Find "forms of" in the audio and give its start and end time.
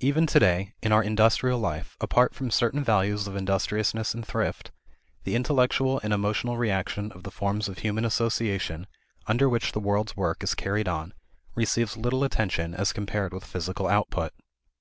7.30-7.78